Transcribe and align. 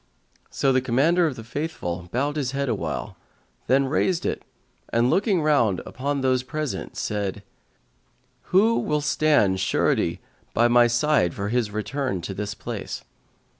So 0.49 0.73
the 0.73 0.81
Commander 0.81 1.27
of 1.27 1.35
the 1.35 1.43
Faithful 1.43 2.09
bowed 2.11 2.35
his 2.35 2.53
head 2.53 2.69
awhile, 2.69 3.17
then 3.67 3.85
raised 3.85 4.25
it 4.25 4.41
and 4.89 5.11
looking 5.11 5.43
round 5.43 5.79
upon 5.85 6.21
those 6.21 6.41
present, 6.41 6.97
said, 6.97 7.43
"Who 8.45 8.79
will 8.79 9.01
stand 9.01 9.59
surety 9.59 10.19
by 10.55 10.67
me 10.69 10.87
for 10.89 11.49
his 11.49 11.69
return 11.69 12.21
to 12.21 12.33
this 12.33 12.55
place?" 12.55 13.03